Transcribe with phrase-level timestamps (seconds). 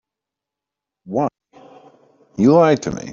[1.05, 1.27] Why,
[2.37, 3.09] you lied to me.